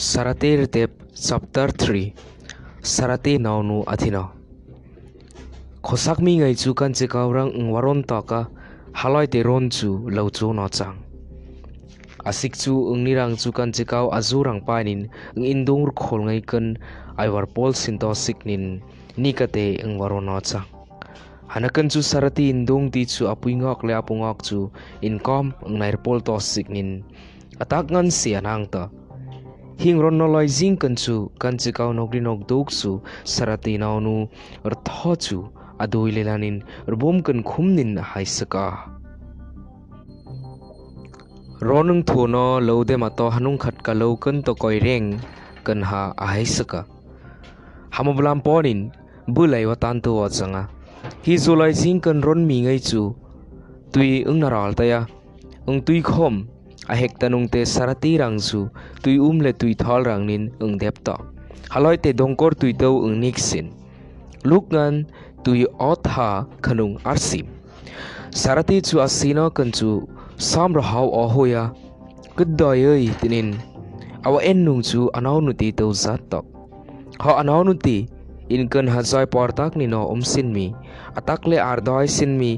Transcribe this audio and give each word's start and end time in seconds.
Saratir 0.00 0.64
Tep 0.64 1.12
Chapter 1.12 1.76
3 1.76 2.16
Sarati 2.80 3.36
Naunu 3.36 3.84
Athina 3.84 4.32
Khosak 5.84 6.24
mi 6.24 6.40
ngai 6.40 6.56
chu 6.56 6.72
kan 6.72 6.96
che 6.96 7.04
kaurang 7.04 7.52
ng 7.52 7.68
waron 7.68 8.00
ta 8.00 8.24
ka 8.24 8.48
haloi 8.96 9.28
te 9.28 9.44
ron 9.44 9.68
chu 9.68 10.08
lo 10.08 10.32
chu 10.32 10.56
no 10.56 10.72
chang. 10.72 10.96
Asik 12.24 12.56
chu 12.56 12.72
ung 12.88 13.04
nirang 13.04 13.36
chu 13.36 13.52
kan 13.52 13.76
che 13.76 13.84
kau 13.84 14.08
azurang 14.08 14.64
panin 14.64 15.12
ng 15.36 15.44
indung 15.44 15.84
khol 15.92 16.24
ngai 16.32 16.40
kan 16.48 16.80
aiwar 17.20 17.44
pol 17.44 17.76
sin 17.76 18.00
to 18.00 18.16
siknin 18.16 18.80
nikate 19.20 19.84
ng 19.84 20.00
waron 20.00 20.32
no 20.32 20.40
chang. 20.40 20.64
Hanakan 21.52 21.92
chu 21.92 22.00
sarati 22.00 22.48
indung 22.48 22.88
ti 22.88 23.04
chu 23.04 23.28
apui 23.28 23.52
ngok 23.52 23.84
le 23.84 23.92
apungok 24.00 24.40
chu 24.40 24.72
inkom 25.04 25.52
ng 25.68 25.76
nair 25.76 26.00
pol 26.00 26.24
to 26.24 26.40
siknin. 26.40 27.04
Atak 27.60 27.92
ngan 27.92 28.08
sianang 28.08 28.64
ta 28.64 28.88
hing 29.80 29.98
ron 30.02 30.16
no 30.20 30.26
loi 30.34 30.46
jing 30.56 30.76
kan 30.82 30.94
chu 31.02 31.14
kan 31.42 31.54
chi 31.60 31.70
kau 31.78 31.90
nok 31.98 32.10
ri 32.14 32.20
nok 32.26 32.40
dok 32.50 32.68
chu 32.78 32.90
sarati 33.32 33.72
naw 33.82 33.96
nu 34.06 34.14
ar 34.66 34.74
tho 34.86 35.12
chu 35.24 35.38
adoi 35.82 36.10
le 36.16 36.22
lanin 36.28 36.56
ar 36.88 36.94
bom 37.00 37.16
kan 37.26 37.38
khum 37.48 37.66
nin 37.76 37.90
hai 38.10 38.26
saka 38.36 38.66
ronung 41.68 42.02
thu 42.08 42.20
no 42.34 42.44
lo 42.66 42.74
de 42.88 42.94
ma 43.02 43.08
to 43.18 43.26
hanung 43.34 43.58
khat 43.62 43.76
ka 43.86 43.92
lo 44.00 44.08
kan 44.22 44.36
to 44.46 44.52
koi 44.62 44.76
reng 44.86 45.08
kan 45.66 45.80
ha 45.88 46.02
a 46.24 46.26
hai 46.32 46.46
saka 46.56 46.80
hamablam 47.96 48.38
ponin 48.46 48.80
bulai 49.34 49.64
wa 49.70 49.76
tan 49.82 49.96
tu 50.04 50.10
wa 50.20 50.26
changa 50.36 50.62
hi 51.24 51.34
zulai 51.44 51.72
jing 51.80 52.00
kan 52.04 52.18
ron 52.26 52.40
mi 52.48 52.56
ngai 52.64 52.80
chu 52.88 53.02
tui 53.92 54.10
ung 54.30 54.40
naral 54.42 54.72
ta 54.78 54.84
ya 54.92 55.00
ung 55.68 55.80
tui 55.86 56.00
khom 56.10 56.34
ahek 56.92 57.12
tanung 57.20 57.46
te 57.52 57.60
sarati 57.74 58.12
rangsu 58.22 58.60
tui 59.02 59.16
um 59.28 59.36
le 59.44 59.52
tui 59.60 59.74
thol 59.82 60.02
rang 60.08 60.24
nin 60.30 60.44
ung 60.64 60.74
dep 60.82 60.96
to 61.06 61.14
haloi 61.72 61.96
te 62.04 62.10
dongkor 62.20 62.52
tui 62.60 62.72
to 62.80 62.90
ung 63.06 63.16
niksin 63.22 63.66
luk 64.50 64.64
ngan 64.74 64.94
tui 65.44 65.62
ot 65.90 66.02
ha 66.14 66.30
khanung 66.64 66.94
arsim 67.12 67.46
sarati 68.40 68.76
chu 68.86 68.96
asino 69.06 69.44
kan 69.56 69.70
chu 69.78 69.90
sam 70.50 70.70
ro 70.76 70.82
hau 70.90 71.06
o 71.22 71.24
hoya 71.34 71.64
kudoi 72.36 72.80
ơi 72.92 73.04
tinin 73.20 73.48
awa 74.26 74.38
en 74.50 74.58
nung 74.66 74.82
chu 74.88 75.00
anau 75.16 75.38
nu 75.44 75.52
ti 75.60 75.68
to 75.78 75.86
zat 76.02 76.20
to 76.30 76.40
ho 77.22 77.32
anau 77.40 77.60
nu 77.68 77.74
ti 77.84 77.96
in 78.54 78.62
kan 78.72 78.86
ha 78.92 79.00
zoi 79.10 79.26
portak 79.34 79.72
ni 79.78 79.86
no 79.92 80.00
um 80.14 80.22
sin 80.32 80.48
mi 80.56 80.66
atak 81.18 81.40
le 81.50 81.58
ardoi 81.70 82.06
sin 82.16 82.32
mi 82.40 82.52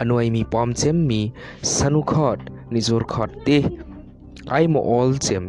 anuai 0.00 0.28
mi 0.34 0.42
pom 0.52 0.70
chem 0.80 0.98
mi 1.08 1.20
sanu 1.74 2.00
নিজৰ 2.74 3.02
ঘৰ 3.12 3.28
দেহ 3.46 3.64
আই 4.56 4.64
ম 4.72 4.74
অল 4.96 5.12
জেম 5.26 5.46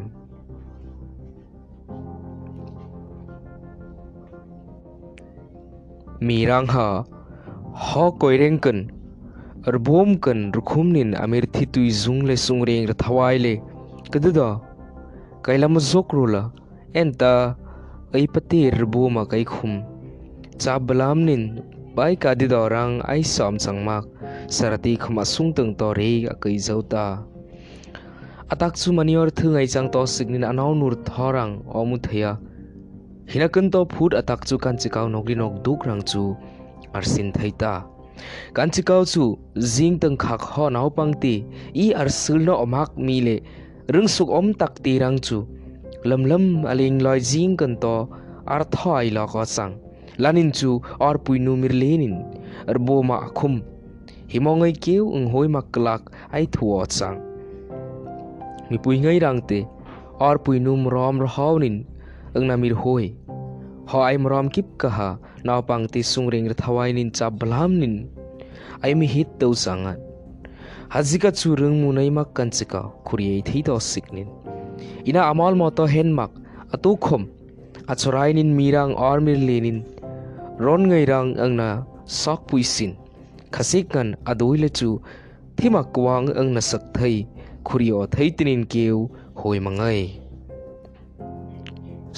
mirangha 6.28 6.88
ho 7.88 8.06
koirengkan 8.22 8.92
arbom 9.70 10.20
kan 10.20 10.52
rukhumnin 10.52 11.16
amir 11.16 11.48
thitui 11.56 11.92
jungle 11.96 12.36
sungreng 12.46 12.88
ra 12.92 12.96
thawaile 13.04 13.54
keduda 14.12 14.60
kailam 15.46 15.80
jokrula 15.92 16.42
enta 17.02 17.56
ai 18.16 18.26
pati 18.34 18.60
rboma 18.80 19.24
kai 19.32 19.46
khum 19.54 19.74
cha 20.62 20.76
balamnin 20.88 21.44
nin 22.00 22.06
bai 22.06 22.16
ka 22.16 22.32
di 22.32 22.48
do 22.48 22.64
rang 22.72 23.02
ai 23.12 23.22
som 23.24 23.58
changmak 23.60 24.08
sarati 24.48 24.96
khama 24.96 25.26
sung 25.26 25.52
tung 25.54 25.76
to 25.76 25.92
re 26.00 26.12
a 26.32 26.36
kai 26.44 26.56
zauta 26.56 27.06
atak 28.54 28.74
chu 28.80 28.90
manior 28.98 29.28
thu 29.38 29.48
ngai 29.52 29.68
chang 29.68 29.92
to 29.92 30.02
signin 30.08 30.48
anau 30.52 30.72
nur 30.80 30.96
thorang 31.08 31.52
omu 31.80 31.98
theya 32.06 32.32
hina 33.32 33.48
kan 33.52 33.68
to 33.74 33.82
phut 33.92 34.12
atak 34.22 34.48
chu 34.48 34.56
kan 34.64 34.76
chikau 34.82 35.06
nokli 35.14 35.36
nok 35.36 35.54
duk 35.66 35.80
rang 35.88 36.02
chu 36.10 36.24
arsin 36.98 37.30
thaita 37.36 37.74
kan 38.56 38.70
chikau 38.72 39.02
chu 39.14 39.24
jing 39.74 40.00
tang 40.02 40.16
khak 40.24 40.42
ho 40.52 40.66
nau 40.76 40.88
pangti 40.98 41.36
i 41.84 41.86
arsul 42.02 42.40
no 42.48 42.54
omak 42.64 42.92
mi 43.06 43.18
le 43.28 43.38
rung 43.94 44.08
suk 44.16 44.30
om 44.40 44.48
tak 44.60 44.74
ti 44.84 44.94
rang 45.04 45.20
chu. 45.20 45.38
Lam 46.08 46.24
lam 46.32 46.46
aling 46.72 47.04
loi 47.06 47.20
jing 47.20 47.54
kan 47.60 47.74
to, 47.84 47.96
ar 48.54 48.64
thoi 48.76 49.06
lo 49.16 49.24
ko 49.32 49.44
sang 49.56 49.74
laninchu 50.24 50.72
or 51.00 51.16
puinu 51.26 51.54
mirlenin 51.62 52.16
arbo 52.72 52.96
er 53.02 53.08
ma 53.10 53.18
khum 53.38 53.56
himongai 54.34 54.74
keu 54.86 55.06
unghoi 55.18 55.48
ma 55.56 55.62
klak 55.74 56.04
ai 56.36 56.46
thuo 56.56 56.84
chang 56.98 57.20
mi 58.70 58.78
puingai 58.84 59.18
rangte 59.26 59.60
arpuinum 60.28 60.84
puinum 60.84 60.92
rom 60.94 61.18
rhawnin 61.26 61.78
ang 62.36 62.46
namir 62.46 62.76
hoi. 62.78 63.16
Ho 63.90 64.06
ai 64.06 64.18
mrom 64.22 64.54
kip 64.54 64.68
kaha 64.78 65.18
naw 65.48 65.66
pangti 65.66 66.06
sungring 66.06 66.46
rthawainin 66.52 67.10
cha 67.10 67.32
blamnin 67.34 68.06
ai 68.86 68.94
mi 68.94 69.08
hit 69.10 69.30
tau 69.42 69.56
sangat 69.58 69.98
hajika 70.94 71.34
churung 71.34 71.82
munai 71.82 72.12
mak 72.18 72.30
kanchika 72.38 72.82
khuriei 73.08 73.42
thi 73.48 73.64
do 73.66 73.80
siknin 73.82 74.30
ina 75.10 75.22
amal 75.32 75.58
moto 75.62 75.90
hen 75.94 76.14
mak 76.20 76.32
atukhom 76.76 77.24
achorainin 77.92 78.52
mirang 78.60 78.94
armir 79.10 79.40
lenin 79.48 79.82
ron 80.66 80.82
ngai 80.90 81.06
rang 81.12 81.30
na 81.60 81.70
sok 82.06 82.40
puisin 82.48 82.92
khasik 83.54 83.86
kan 83.94 84.10
adoi 84.32 84.58
à 84.58 84.62
le 84.62 84.70
chu 84.78 84.90
thima 85.58 85.82
kwang 85.96 86.28
ang 86.40 86.52
na 86.56 86.62
sak 86.70 86.84
thai 86.96 87.16
khurio 87.68 88.00
thai 88.14 88.30
tinin 88.38 88.64
keu 88.74 88.98
hoi 89.40 89.60
mangai 89.66 90.02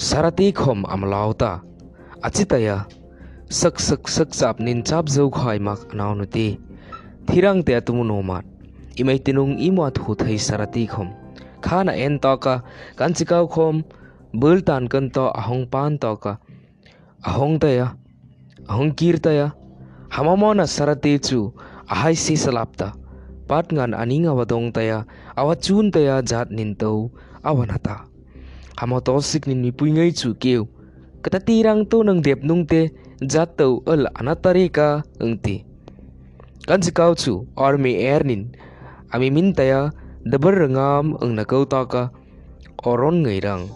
sarati 0.06 0.46
khom 0.60 0.80
amlauta 0.94 1.52
achitaya 2.26 2.76
à 2.76 2.80
à, 2.82 2.88
sak 3.58 3.74
sak 3.86 4.02
sak 4.14 4.28
chap 4.38 4.56
nin 4.64 4.80
chap 4.88 5.04
zau 5.14 5.28
khai 5.38 5.58
mak 5.66 5.80
anaw 5.92 6.12
nu 6.18 6.24
ti 6.34 6.46
thirang 7.26 7.60
te 7.66 7.72
atumu 7.78 8.04
nomat 8.10 8.44
imai 9.00 9.18
tinung 9.24 9.56
imwa 9.56 9.86
thu 9.96 10.14
thai 10.14 10.36
sarati 10.36 10.84
khom. 10.86 11.08
Khana 11.62 11.92
en 11.92 12.18
to 12.18 12.36
ka 12.44 12.54
kanchikau 12.98 13.46
khom 13.54 13.82
bul 14.40 14.58
tan 14.68 14.88
kan 14.92 15.06
to 15.14 15.24
ahong 15.40 15.64
pan 15.72 15.98
to 16.02 16.12
ka. 16.22 16.32
Ahong 17.28 17.56
ta 17.62 17.68
ya 17.68 17.86
Ahong 18.70 18.94
kirtaya, 18.94 19.58
hamamona 20.06 20.70
saratechu, 20.70 21.50
ahai 21.90 22.14
sisalapta, 22.14 22.94
patngan 23.50 23.90
aninga 23.90 24.30
wadong 24.30 24.70
taya, 24.70 25.02
awa 25.34 25.58
chun 25.58 25.90
taya 25.90 26.22
jat 26.22 26.46
nintau, 26.54 27.10
awanata. 27.42 28.06
nata. 28.06 28.12
Hamo 28.78 29.02
tosik 29.02 29.46
nini 29.50 29.70
mipui 29.70 29.92
ngai 29.92 30.14
chu 30.14 30.34
kata 31.22 31.38
tirang 31.38 31.86
to 31.90 32.02
nang 32.02 32.22
dep 32.22 32.42
nung 32.42 32.66
te, 32.66 32.90
jat 33.22 33.58
tau 33.58 33.82
al 33.86 34.06
anatarika 34.14 35.02
ka 35.02 35.24
ngti. 35.24 35.66
Kan 36.66 36.80
army 37.58 37.92
air 37.98 38.22
nint, 38.22 38.54
ami 39.10 39.30
min 39.30 39.54
taya, 39.54 39.90
dabar 40.22 40.54
rangam 40.54 41.18
ang 41.18 41.34
nakau 41.34 41.66
taka, 41.66 42.10
oron 42.86 43.22
ngai 43.26 43.42
rang, 43.42 43.66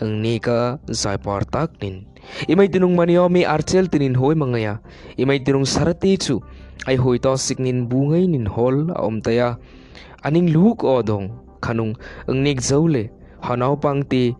ang 0.00 0.20
neka 0.20 0.78
zaipar 0.92 1.44
nint. 1.80 2.04
Imay 2.50 2.68
tinung 2.68 2.94
maniomi 2.98 3.42
archel 3.46 3.86
tinin 3.90 4.16
hoy 4.18 4.34
mangaya 4.34 4.82
imay 5.16 5.40
tinung 5.40 5.66
sarati 5.66 6.14
chu 6.18 6.42
ay 6.86 6.96
hoy 7.00 7.16
to 7.18 7.34
signin 7.36 7.88
bungay 7.90 8.24
nin 8.28 8.46
hol 8.46 8.92
om 8.94 9.18
taya 9.24 9.58
aning 10.26 10.50
luhuk 10.54 10.84
odong 10.84 11.32
kanung 11.64 11.94
ang 12.28 12.42
nig 12.44 12.60
zawle 12.60 13.08
hanaw 13.42 13.74
pang 13.78 14.02
ti 14.04 14.34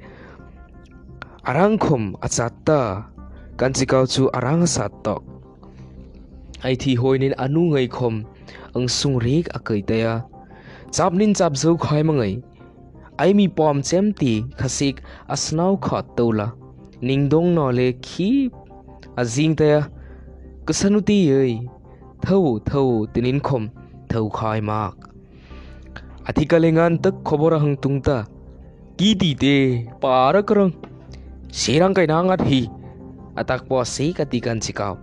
arangkhom 1.47 2.19
achatta 2.27 3.07
kan 3.57 3.73
chikaw 3.73 4.05
chu 4.05 4.29
arang 4.37 4.67
sattok 4.67 5.23
ai 6.67 6.75
thi 6.77 6.93
hoy 7.01 7.17
nin 7.23 7.35
anu 7.39 7.73
ngai 7.73 7.89
khom 7.97 8.27
ang 8.77 8.87
sungrik 8.91 9.47
akai 9.57 9.81
taya 9.81 10.27
chap 10.95 11.13
nin 11.17 11.33
chap 11.39 11.53
zo 11.57 11.79
khoi 11.85 12.03
mangai 12.05 12.35
ai 13.23 13.31
mi 13.39 13.47
pom 13.49 13.81
chem 13.89 14.13
ti 14.21 14.45
khasik 14.61 15.01
asnau 15.35 15.73
khat 15.87 16.05
tola 16.17 16.53
ningdong 17.01 17.55
no 17.55 17.71
le 17.71 17.93
khi 18.03 18.49
azing 19.17 19.53
à 19.53 19.57
ta 19.61 19.73
kasanuti 20.67 21.19
ei 21.31 21.61
thâu 22.23 22.59
thâu 22.69 23.07
tinin 23.13 23.41
khom 23.41 23.69
thâu 24.09 24.29
khai 24.29 24.61
mak 24.61 24.95
athikalengan 26.29 26.93
à 26.97 27.01
tak 27.03 27.15
khobora 27.25 27.59
hang 27.59 27.77
tungta 27.83 28.25
ki 28.99 29.15
ti 29.21 29.31
te 29.43 29.57
para 30.01 30.41
karang 30.49 30.73
serang 31.53 31.95
kai 31.95 32.07
nangat 32.07 32.41
hi 32.49 32.61
atak 33.41 33.61
à 33.63 33.67
po 33.69 33.85
se 33.85 34.13
katikan 34.17 34.59
sikau 34.65 34.95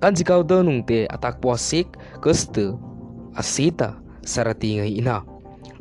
kan 0.00 0.14
sikau 0.18 0.42
to 0.48 0.56
nung 0.66 0.82
te 0.88 0.98
atak 1.14 1.34
po 1.42 1.54
sik 1.68 1.86
kustu 2.22 2.64
asita 3.40 3.88
sarati 4.32 4.68
ngai 4.76 4.92
ina 5.00 5.16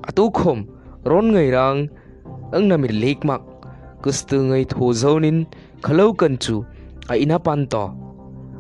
atu 0.08 0.24
khom 0.38 0.60
ron 1.10 1.28
ngai 1.34 1.50
rang 1.58 1.80
ang 2.56 2.66
namir 2.70 2.94
lekmak 3.02 3.42
kustu 4.04 4.38
ngai 4.50 4.64
tho 4.72 4.86
zonin 5.02 5.40
khalo 5.86 6.06
kan 6.20 6.34
chu 6.44 6.56
a 7.12 7.14
ina 7.24 7.38
pan 7.46 7.62
to 7.72 7.86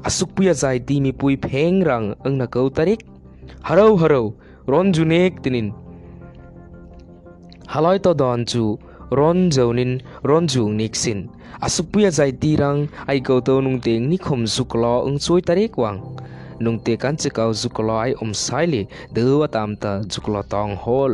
asuk 0.07 0.29
puya 0.35 0.53
zai 0.61 0.77
ti 0.87 0.95
mi 1.03 1.11
pui 1.19 1.35
pheng 1.43 1.79
rang 1.89 2.07
ang 2.25 2.35
na 2.39 2.45
kau 2.53 2.67
tarik 2.77 3.01
harau 3.67 3.91
harau 4.01 4.25
ron 4.71 4.87
junek 4.95 5.33
tinin 5.43 5.67
haloi 7.73 7.97
to 8.05 8.11
don 8.21 8.41
chu 8.51 8.63
ron 9.17 9.39
jaunin 9.55 9.93
ron 10.29 10.45
jung 10.53 10.73
niksin 10.79 11.19
asupia 11.65 12.09
zai 12.17 12.31
tirang 12.41 12.79
ai 13.09 13.19
ko 13.27 13.39
to 13.47 13.55
nung 13.65 13.79
teng 13.85 14.03
ni 14.09 14.17
khom 14.25 14.41
zuklo 14.55 14.93
ung 15.07 15.17
choi 15.25 15.41
tarek 15.47 15.73
wang 15.81 15.97
nung 16.63 16.79
te 16.85 16.93
kan 17.01 17.15
che 17.21 17.29
kau 17.37 17.51
zuklo 17.61 17.95
ai 18.05 18.13
om 18.23 18.31
saile 18.45 18.81
de 19.13 19.21
wa 19.39 19.47
tam 19.55 19.75
ta 19.81 19.91
zuklo 20.13 20.41
tong 20.51 20.75
hol 20.83 21.13